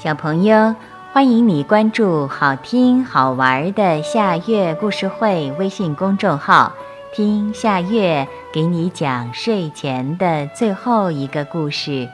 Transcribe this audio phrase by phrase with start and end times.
[0.00, 0.76] 小朋友，
[1.12, 6.72] 欢迎你关注好听好玩的夏月故事会微信公众号，
[7.12, 12.08] 听夏月给你讲睡前的最后一个故事。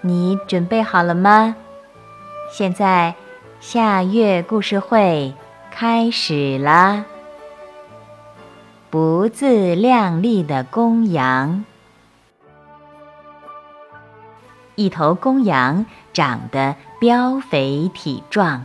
[0.00, 1.56] 你准备好了吗？
[2.52, 3.12] 现在
[3.58, 5.34] 夏月故事会
[5.72, 7.04] 开始啦！
[8.90, 11.64] 不自量力的公羊。
[14.78, 18.64] 一头公羊长得膘肥体壮，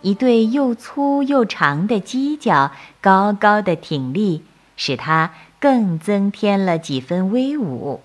[0.00, 4.42] 一对又粗又长的犄角高高的挺立，
[4.78, 8.00] 使它更增添了几分威武。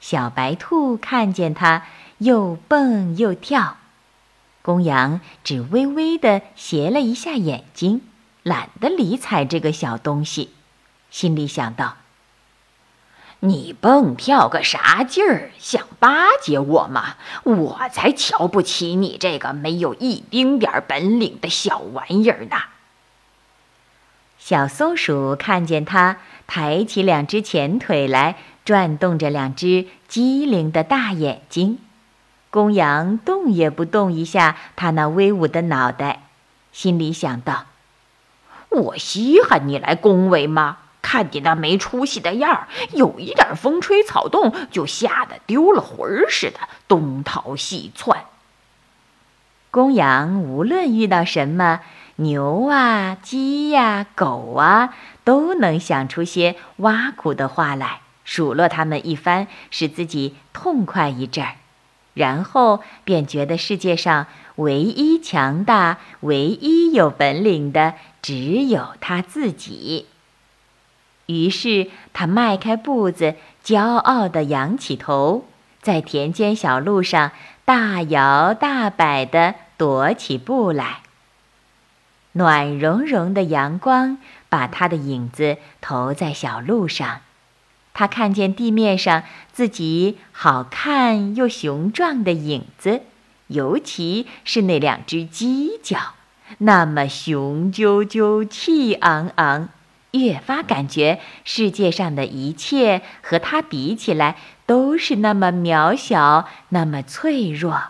[0.00, 1.82] 小白兔看见它，
[2.16, 3.76] 又蹦又跳，
[4.62, 8.00] 公羊只微微地斜了一下眼睛，
[8.42, 10.48] 懒得理睬这个小东西，
[11.10, 11.98] 心里想到。
[13.44, 15.50] 你蹦跳个啥劲儿？
[15.58, 17.16] 想巴结我吗？
[17.42, 22.56] 我才瞧不起你这个没有一丁点本领的小玩意儿呢！
[24.38, 31.80] 小松鼠看见它，抬起两只前腿来，转动着两只机灵的大眼睛。
[32.48, 36.28] 公羊动也不动一下它那威武的脑袋，
[36.70, 37.66] 心里想到：
[38.68, 40.78] 我稀罕你来恭维吗？
[41.02, 48.24] 看你那没出息的样儿，有一点风吹草动就吓得丢了魂儿似的，东逃西窜。
[49.70, 51.80] 公羊无论遇到什么
[52.16, 61.54] 牛啊、鸡呀、狗啊，都能想出些挖苦的话来，数落他们一番，使自己痛快一阵儿，
[62.14, 70.06] 然后便觉得世界上唯一强大、唯一有本领的，只有他自己。
[71.26, 73.34] 于是他迈开步子，
[73.64, 75.46] 骄傲地仰起头，
[75.80, 77.32] 在田间小路上
[77.64, 81.00] 大摇大摆地踱起步来。
[82.32, 87.20] 暖融融的阳光把他的影子投在小路上，
[87.94, 93.02] 他看见地面上自己好看又雄壮的影子，
[93.48, 96.14] 尤其是那两只犄角，
[96.58, 99.68] 那么雄赳赳、气昂昂。
[100.12, 104.36] 越发感觉世界上的一切和它比起来
[104.66, 107.84] 都是那么渺小，那么脆弱。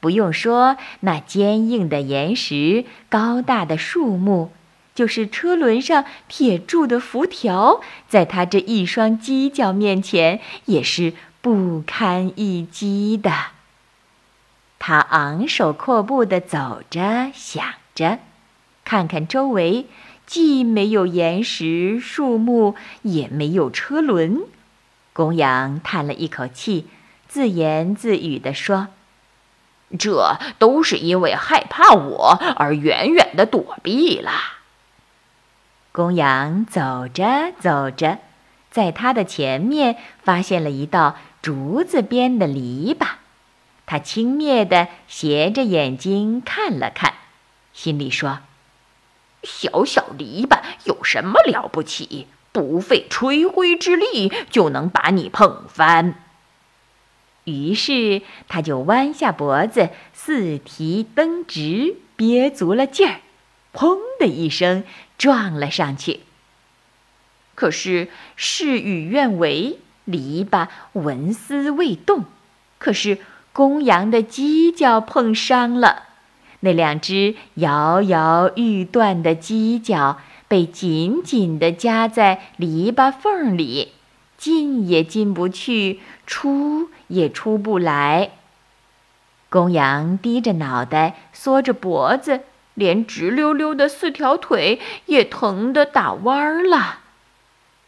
[0.00, 4.50] 不用说那坚硬的岩石、高大的树木，
[4.94, 13.32] 就是车轮上铁铸的辐条，在它这一双犄角面前也是不堪一击的。
[14.78, 17.64] 他昂首阔步地走着，想
[17.94, 18.18] 着，
[18.84, 19.86] 看看周围。
[20.26, 24.42] 既没有岩石、树木，也没有车轮。
[25.12, 26.88] 公羊叹了一口气，
[27.28, 28.88] 自言自语地说
[29.98, 34.32] ：“这都是因为害怕我而远远地躲避了。”
[35.92, 38.18] 公羊走着走着，
[38.70, 43.06] 在他的前面发现了一道竹子编的篱笆，
[43.86, 47.14] 他轻蔑地斜着眼睛看了看，
[47.72, 48.40] 心里说。
[49.44, 52.26] 小小篱笆有什么了不起？
[52.52, 56.14] 不费吹灰之力就能把你碰翻。
[57.42, 63.20] 于是他就弯下脖子，四蹄蹬直，憋足了劲儿，
[63.72, 64.84] 砰的一声
[65.18, 66.20] 撞了上去。
[67.56, 72.24] 可是事与愿违，篱笆纹丝未动。
[72.78, 73.18] 可是
[73.52, 76.04] 公羊的犄角碰伤了。
[76.64, 80.16] 那两只摇摇欲断的犄角
[80.48, 83.92] 被紧紧地夹在篱笆缝里，
[84.38, 88.30] 进也进不去，出也出不来。
[89.50, 92.40] 公羊低着脑袋，缩着脖子，
[92.72, 97.00] 连直溜溜的四条腿也疼得打弯儿了。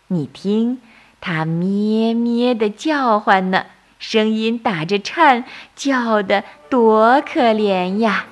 [0.08, 0.82] 你听，
[1.22, 3.64] 它咩咩地叫唤呢，
[3.99, 5.44] 声音打着颤，
[5.75, 8.26] 叫得多可怜呀！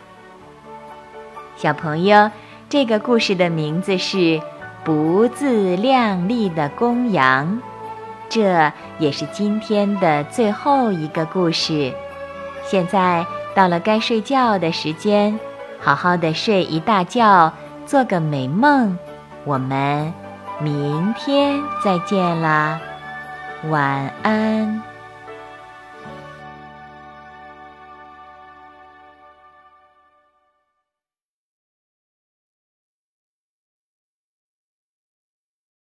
[1.57, 2.31] 小朋友，
[2.69, 4.17] 这个故事的名字是
[4.85, 7.47] 《不自量力的公羊》，
[8.29, 11.93] 这也是今天的最后一个故事。
[12.67, 13.25] 现在
[13.55, 15.39] 到了该睡觉的时间，
[15.81, 17.53] 好好的睡一大觉，
[17.87, 18.99] 做个美梦。
[19.45, 20.13] 我们
[20.61, 22.81] 明天再见啦，
[23.69, 24.94] 晚安。